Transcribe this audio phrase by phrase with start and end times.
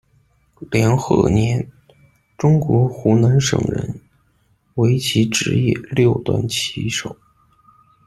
[0.71, 1.71] 梁鹤年，
[2.35, 4.01] 中国湖南省人，
[4.77, 7.15] 围棋职业六段棋手。